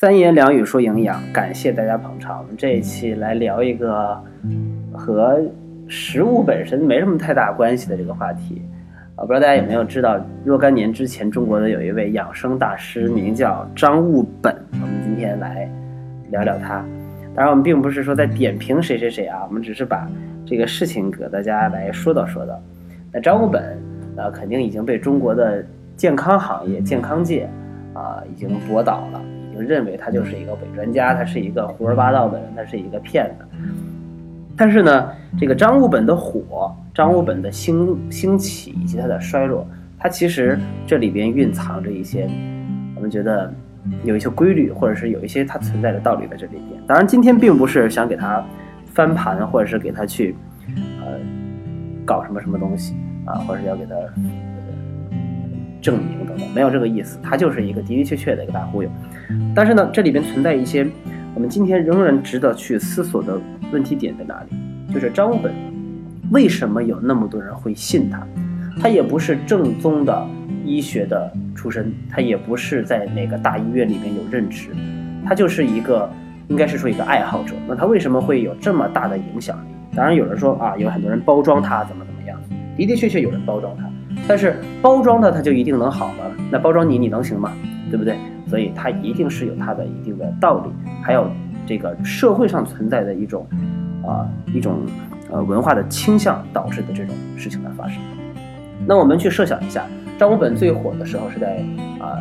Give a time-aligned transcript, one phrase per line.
[0.00, 2.38] 三言两语说营养，感谢大家捧场。
[2.38, 4.18] 我们这一期来聊一个
[4.94, 5.38] 和
[5.88, 8.62] 食物本身没什么太大关系的这个话题
[9.14, 14.56] 啊，不知道大家有没有知道，若干年之前中国的有一位养生大师，名叫张悟本。
[14.72, 15.70] 我们今天来
[16.30, 16.82] 聊聊他。
[17.34, 20.08] 当然，我们并不是说在点评谁谁谁啊，我们只是把
[20.46, 22.58] 这个事情给大家来说道说道。
[23.12, 23.78] 那张悟本
[24.16, 25.62] 啊，肯定已经被中国的
[25.94, 27.46] 健康行业、健康界
[27.92, 29.20] 啊已经驳倒了。
[29.62, 33.44] 认为他就是一个伪专家，他是一个胡说八道的人，他是一个骗子。
[34.56, 39.66] 但是呢，这个张悟本的火，张悟本的兴兴起以及他的衰落，
[39.98, 42.28] 他其实这里边蕴藏着一些
[42.94, 43.50] 我们觉得
[44.04, 46.82] 有一些规律，或者是有一些它存在的道理在这里边。
[46.86, 48.44] 当然，今天并不是想给他
[48.86, 50.34] 翻盘，或者是给他去
[51.00, 51.18] 呃
[52.04, 53.94] 搞什么什么东西啊，或者是要给他。
[55.80, 58.90] 证明等等，没有这个意思，它就是一个的的确确的一个大忽悠。
[59.54, 60.86] 但是呢，这里边存在一些
[61.34, 63.40] 我们今天仍然值得去思索的
[63.72, 64.92] 问题点在哪里？
[64.92, 65.52] 就是张本
[66.30, 68.26] 为什么有那么多人会信他？
[68.80, 70.26] 他也不是正宗的
[70.64, 74.70] 医学的出身，他也不是在哪个大医院里面有任职，
[75.26, 76.08] 他就是一个
[76.48, 77.54] 应该是说一个爱好者。
[77.68, 79.68] 那他为什么会有这么大的影响力？
[79.96, 82.38] 当然有人说啊，有很多人包装他怎么怎么样，
[82.76, 83.89] 的的确确有人包装他。
[84.30, 86.24] 但是包装的它就一定能好吗？
[86.52, 87.52] 那包装你你能行吗？
[87.90, 88.16] 对不对？
[88.46, 90.70] 所以它一定是有它的一定的道理，
[91.02, 91.28] 还有
[91.66, 93.44] 这个社会上存在的一种
[94.06, 94.86] 啊一种
[95.32, 98.00] 呃文化的倾向导致的这种事情的发生。
[98.86, 99.84] 那我们去设想一下，
[100.16, 101.56] 张悟本最火的时候是在
[101.98, 102.14] 啊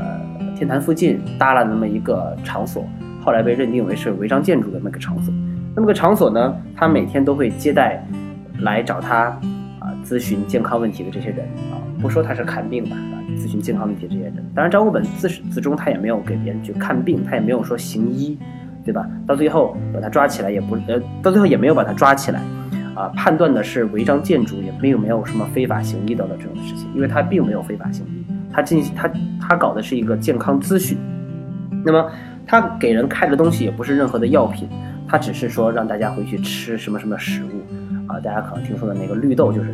[0.55, 2.83] 天坛附近搭了那么一个场所，
[3.23, 5.31] 后来被认定为是违章建筑的那个场所。
[5.75, 8.03] 那么个场所呢，他每天都会接待
[8.61, 9.25] 来找他
[9.77, 9.93] 啊。
[10.03, 18.37] 咨询健康问题的这些人啊，不说他是看病吧啊，咨询健康问题这些人，当然张悟本自始至终他也没有给别人去看病，他也没有说行医，
[18.85, 19.05] 对吧？
[19.27, 22.41] 到最后把他抓起来也不呃，到最后也没有把他抓起来，
[22.95, 29.11] 啊，判断的是违章建筑，也并没有什么非法行医等等这种事情，因为他并没有非法行医，他进行他
[29.41, 30.97] 他搞的是一个健康咨询，
[31.83, 32.09] 那么
[32.47, 34.69] 他给人开的东西也不是任何的药品，
[35.05, 39.73] 他只是说让大家回去吃什么什么食物啊，大家可能听说的那个绿豆就是。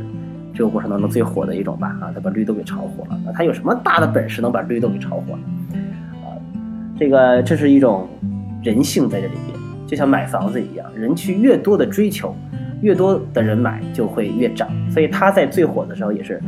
[0.55, 3.19] 这个过程当中最火的一种吧，啊，他把绿豆给炒火了。
[3.25, 5.79] 那他有什么大的本事能把绿豆给炒火呢？
[6.23, 6.31] 啊，
[6.97, 8.07] 这个这是一种
[8.63, 12.33] 人性在这里边，就像买房子一样，人去越多的追求，
[12.81, 14.69] 越多的人买就会越涨。
[14.89, 16.41] 所以他在最火的时候也是，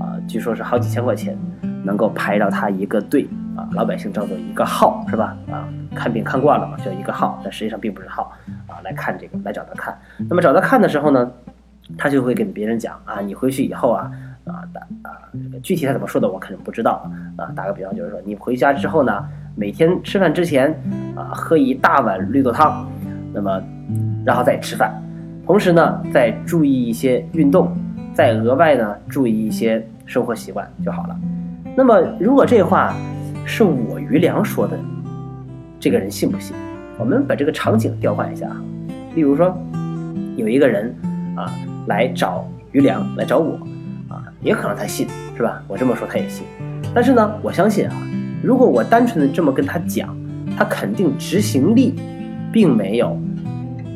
[0.00, 1.38] 啊，据说是好几千块钱
[1.84, 5.36] 能够排到他一个队啊，老百姓叫做一个号是吧？
[5.52, 8.32] 啊，看病看惯了嘛，叫一个号，但实际上并不是号
[8.66, 9.96] 啊，来看这个来找他看。
[10.28, 11.30] 那么找他看的时候呢？
[11.98, 14.10] 他就会跟别人讲啊，你回去以后啊，
[14.44, 17.46] 啊打啊，这个具体他怎么说的我肯定不知道啊。
[17.54, 20.72] 打个比方就是说，你回家之后呢，每天吃饭之前
[21.14, 22.88] 啊，喝一大碗绿豆汤，
[23.32, 23.62] 那么
[24.24, 24.90] 然后再吃饭，
[25.46, 27.76] 同时呢再注意一些运动，
[28.14, 31.18] 再额外呢注意一些生活习惯就好了。
[31.76, 32.94] 那么如果这话
[33.44, 34.78] 是我于良说的，
[35.78, 36.56] 这个人信不信？
[36.98, 38.56] 我们把这个场景调换一下哈，
[39.14, 39.56] 例如说
[40.36, 40.94] 有一个人
[41.36, 41.52] 啊。
[41.86, 43.54] 来找于良，来找我，
[44.08, 45.06] 啊，也可能他信，
[45.36, 45.62] 是吧？
[45.66, 46.44] 我这么说他也信，
[46.94, 47.96] 但是呢，我相信啊，
[48.42, 50.16] 如果我单纯的这么跟他讲，
[50.56, 51.94] 他肯定执行力，
[52.52, 53.18] 并没有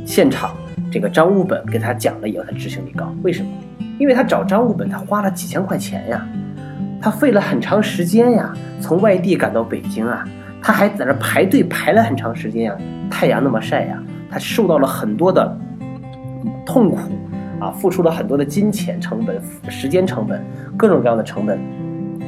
[0.04, 0.50] 现场
[0.90, 3.14] 这个张悟本给他讲了以后他执行力高。
[3.22, 3.48] 为什么？
[3.98, 6.26] 因为他找张悟本，他花了几千块钱呀，
[7.00, 10.24] 他费了很长时间呀，从外地赶到北京啊，
[10.60, 12.76] 他还在那排队排了很长时间呀，
[13.10, 15.58] 太阳那么晒呀，他受到了很多的
[16.64, 16.98] 痛苦。
[17.60, 20.44] 啊，付出了很多的金钱成本、时间成本、
[20.76, 21.58] 各种各样的成本，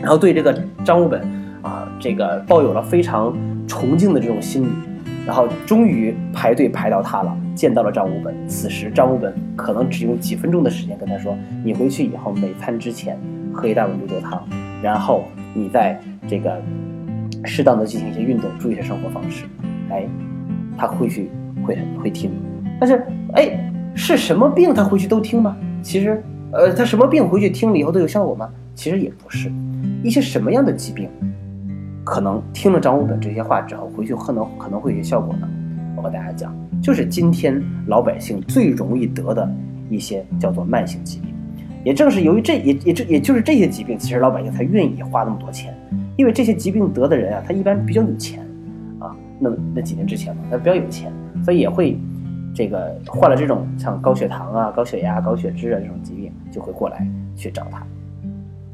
[0.01, 0.53] 然后对这个
[0.85, 1.21] 张悟本
[1.63, 3.37] 啊，这个抱有了非常
[3.67, 4.69] 崇敬的这种心理，
[5.27, 8.35] 然后终于排队排到他了，见到了张悟本。
[8.49, 13.19] 此时张悟本可能只用几分钟的时间跟他说：“你回去以后每餐之前
[13.53, 14.43] 喝一大碗绿豆汤，
[14.83, 16.59] 然后你再这个
[17.45, 19.45] 适当的进行一些运动，注意一些生活方式。”
[19.91, 20.07] 哎，
[20.77, 21.31] 他会去
[21.67, 22.31] 会会听，
[22.81, 23.68] 但是哎。
[23.99, 25.57] 是什么病他回去都听吗？
[25.83, 26.23] 其实，
[26.53, 28.49] 呃，他什么病回去听了以后都有效果吗？
[28.77, 29.51] 其实也不是，
[30.05, 31.11] 一些什么样的疾病，
[32.05, 35.49] 可能听了张悟本这些话之后回去可能可能会有效果呢？
[35.97, 39.51] 我和大家讲，就是今天老百姓最容易得的
[39.91, 41.35] 一些叫做慢性疾病，
[41.85, 45.77] 也正是由于这也也这也就是这些疾病，其实老百姓才愿意花那么多钱，
[46.17, 48.47] 因为这些疾病得的人啊，他一般比较有钱，
[49.01, 49.11] 啊，
[49.41, 51.13] 那那几年之前嘛，他比较有钱，
[51.45, 51.99] 所以也会。
[52.55, 57.07] 这个患了这种像高血糖啊、高血压、高血脂啊这种疾病，就会过来
[57.37, 57.83] 去找他。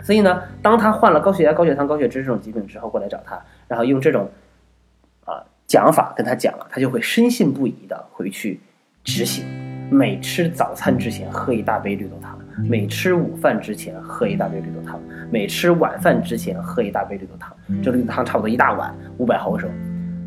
[0.03, 4.29] 所以呢，当他患了高血压、高血糖、高血脂这种疾病之后，过来找他，然后用这种
[5.25, 8.61] 啊讲法跟他讲了，他就会深信不疑的回去
[9.03, 9.45] 执行。
[9.91, 12.39] 每吃早餐之前喝一大杯绿豆汤，
[12.69, 14.99] 每吃午饭之前喝一大杯绿豆汤，
[15.31, 17.55] 每吃晚饭之前喝一大杯绿豆汤。
[17.83, 19.71] 这绿豆汤差不多一大碗，五百毫升。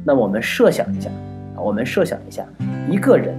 [0.05, 1.09] 那我们设想一下，
[1.57, 2.43] 我们设想一下，
[2.89, 3.35] 一个人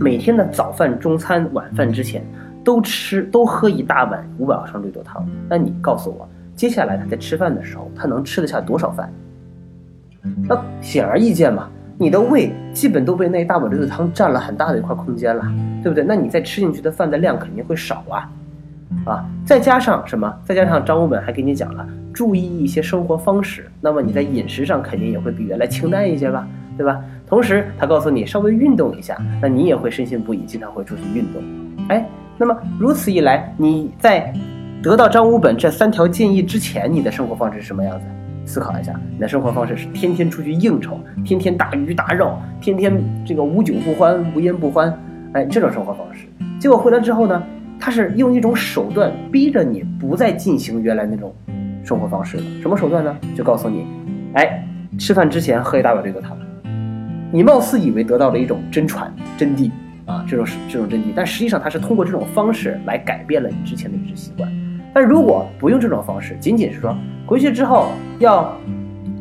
[0.00, 2.22] 每天的早饭、中餐、晚饭之前
[2.64, 9.12] 都吃都喝一大碗五百毫升绿豆汤，那你告诉我，接下来他在吃饭的时候，他能吃得下多少饭？
[10.48, 11.68] 那显而易见嘛。
[12.00, 15.42] 你的胃基本都被那一大碗绿豆汤占了很大的一块空间了，
[15.82, 16.04] 对不对？
[16.04, 18.30] 那你再吃进去的饭的量肯定会少啊，
[19.04, 20.32] 啊，再加上什么？
[20.44, 26.46] 再加上张武本还给你讲了，注意一些生活方式，那么你在饮食上肯定也会比原来清淡一些吧，
[26.78, 27.04] 对吧？
[27.26, 31.42] 同时他告诉你稍微运动一下，那你也会深信不疑，经常会出去运动。
[31.88, 32.08] 哎，
[32.38, 34.32] 那么如此一来，你在
[34.82, 38.06] 得到张武本这三条建议之前，你的生活方式是什么样子？
[38.46, 44.96] 思考一下，你的生活方式是天天出去应酬，天天大鱼大肉，天天这个无酒不欢，无烟不欢，
[45.34, 46.26] 哎，这种生活方式。
[46.58, 47.42] 结果回来之后呢，
[47.78, 51.34] 他是用一种手段逼着你不再进行原来那种
[51.84, 52.42] 生活方式了。
[52.62, 53.14] 什么手段呢？
[53.36, 53.84] 就告诉你，
[54.32, 54.66] 哎，
[54.98, 56.34] 吃饭之前喝一大碗绿豆汤。
[57.30, 59.70] 你貌似以为得到了一种真传真谛
[60.06, 64.50] 啊，这种是这种真谛，但实际上他是通过这种方式来改变了你之前的饮食习惯。
[64.94, 66.96] 但如果不用这种方式，仅仅是说
[67.26, 67.88] 回去之后
[68.18, 68.50] 要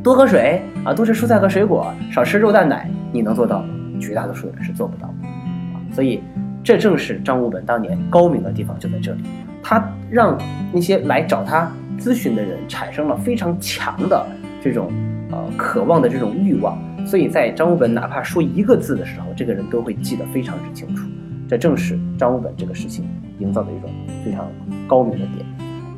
[0.01, 3.67] 多喝水啊，多吃蔬菜和水果，少吃肉蛋奶，你能做到吗？
[3.99, 5.75] 绝大多数人是做不到的啊。
[5.91, 6.23] 所以，
[6.63, 9.23] 这正是张武本当年高明的地方就在这里，
[9.61, 10.37] 他让
[10.71, 11.69] 那些来找他
[11.99, 14.25] 咨询的人产生了非常强的
[14.63, 14.89] 这种
[15.29, 16.77] 呃渴望的这种欲望。
[17.07, 21.07] 所以在张武本哪怕说一个字的时候，这个人都会记得非常之清楚。
[21.47, 23.05] 这正是张武本这个事情
[23.39, 23.89] 营造的一种
[24.25, 24.45] 非常
[24.85, 25.45] 高明的点。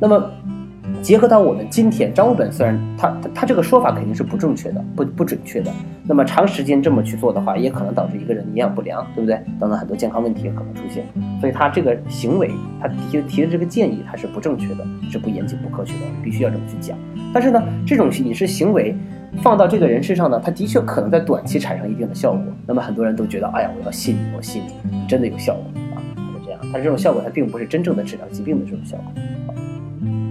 [0.00, 0.30] 那么，
[1.02, 5.72] 结合到我们今天，张武本虽然他他他这个说法肯定是不正确的、不不准确的。
[6.04, 9.34] 那么长时间这么去做的话，也可能导致一个人营养不良，对不对？
[9.58, 11.04] 等等很多健康问题也可能出现。
[11.40, 16.96] 所以他这个行为，他提提的这个建议，他是不正确的，是不严谨、不科学的，必须要这么去讲。
[17.32, 18.96] 但是呢，这种饮食行为
[19.42, 22.42] 放到这个人身上呢，他的确可能在短期产生一定的效果。
[22.66, 26.60] 那么很多人都觉得，哎呀，我要信你，我信你，真的有效果啊，是这样。
[26.72, 29.22] 但是这种效果，它并不是真正的治疗疾病的这种效果。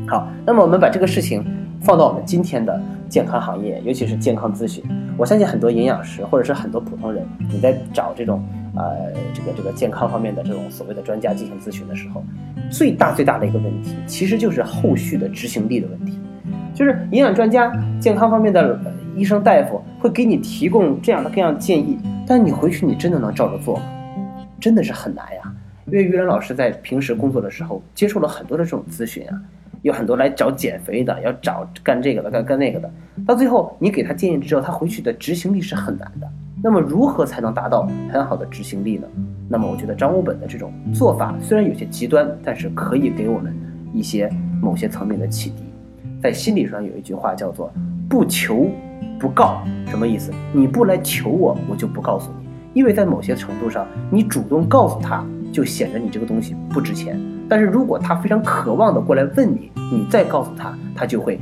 [0.07, 1.43] 好，那么我们把这个事情
[1.81, 4.83] 放到我们今天的健康行业，尤其是健康咨询，
[5.17, 8.43] 我相信很多营养师或者是很多普通人，你在找这种
[8.75, 12.23] 呃这个这个健康方面的这种所谓的专家进行咨询的时候，
[12.69, 16.19] 最大最大的一个问题，其实就是后续的执行力的问题。
[16.73, 18.79] 就是营养专家、健康方面的
[19.15, 23.83] 医生大夫会给你提供这样的各样的建议，但你回去你真的能照着做吗？
[24.59, 25.41] 真的是很难呀。
[25.85, 29.41] 因为于兰老师在平时工作的时候，接受了很多的这种咨询啊。
[29.81, 32.91] 有很多来找减肥的，要找干这个的，干干那个的，
[33.25, 36.27] 到最后你给他建议之后，他回去的执行力是很难的。
[36.61, 39.07] 那么如何才能达到很好的执行力呢？
[39.47, 43.55] 那么我觉得张武本的这种做法虽然有些极端，但是可以给我们
[43.93, 44.29] 一些
[44.61, 45.63] 某些层面的启迪。
[46.21, 47.71] 在心理上有一句话叫做
[48.09, 48.69] “不求
[49.17, 50.33] 不告”，什么意思？
[50.51, 57.17] 你不来求我，我就不告诉你，因为在某些程度上，你主动告诉他，就显得你这个东西不值钱。
[57.47, 61.39] 但是如果他非常渴望的过来问你，你再告诉他，他就会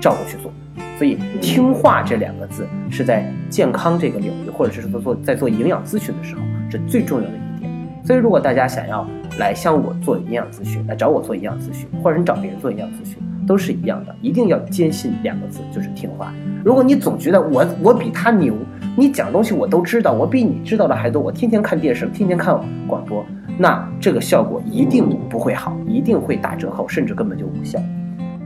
[0.00, 0.50] 照着去做。
[0.96, 7.70] 所以听话这两个字是在健康这个领域，或者是说做在做营养咨询的时候是最重要的一点。
[8.04, 9.06] 所以如果大家想要
[9.38, 16.32] 来向我做营养咨询，来找我做营养咨询，或者你找别人做营养咨询，都是一样的，一定要坚信两个字，就是听话。
[16.64, 18.54] 如果你总觉得我我比他牛，
[18.96, 23.24] 你讲东西我都知道，我比你知道的还多，我天天看电视，天天看广播。
[23.56, 27.78] 那这个效果一定不会好，一定会打折扣，甚至根本就无效。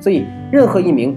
[0.01, 1.17] 所以，任何一名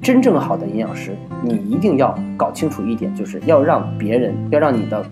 [0.00, 5.04] 真正好的营养师，你一定要搞清楚一点，就是要让别人，要让你的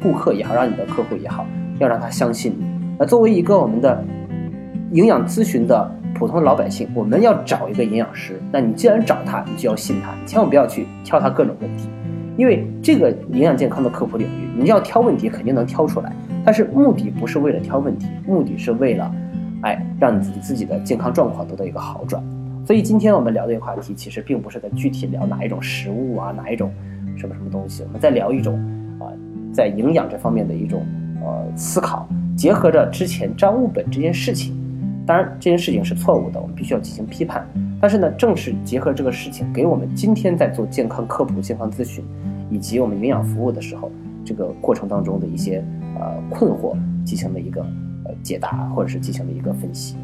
[0.00, 1.44] 顾客也好，让你的客户也好，
[1.80, 2.65] 要让他相信你。
[2.98, 4.02] 那作为一个我们的
[4.92, 11.90] 营养咨询的普通老百姓，我们要找一个营养师，那你既然找他，你就要信他，千万不要去挑他各种问题，
[12.38, 16.10] 因为这个营养健康的科普领域，你要挑问题，肯定能挑出来。
[16.42, 19.14] 但是目的不是为了挑问题，目的是为了，
[19.60, 22.22] 哎，让你自己自己的健康状况得到一个好转。
[22.64, 26.72] 所以今天我们聊这个话题，其实并不是在具体聊哪一种食物啊，哪一种
[27.16, 28.54] 什么什么东西，我们在聊一种
[28.98, 29.12] 啊，
[29.52, 30.82] 在营养这方面的一种
[31.20, 34.54] 呃思考，结合着之前张物本这件事情。
[35.06, 37.48] 当然，这件事情是错误的，我们必须要进行批判。
[37.80, 42.04] 但是呢，正是结合这个事情，给我们今天在做健康科普、健康咨询
[42.50, 43.90] 以及我们营养服务的时候。
[44.24, 45.62] 这个过程当中的一些
[45.96, 47.62] 呃困惑进行了一个
[48.06, 49.94] 呃解答，或者是进行了一个分析。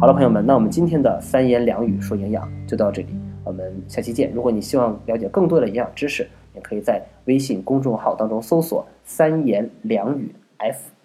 [0.00, 3.08] 好了，朋友们，那我们今天的三言两语说营养就到这里，
[3.44, 4.32] 我们下期见。
[4.32, 10.34] 如果你希望了解更多的营养知识，也可以在微信公众号当中搜索“三言两语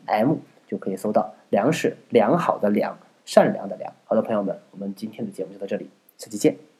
[0.08, 0.36] FM”，
[0.72, 1.36] 就可以搜到。
[1.50, 3.94] 粮食良好的良，善良的良。
[4.06, 6.71] 好的，朋友们，我们今天的节目就到这里，下期见。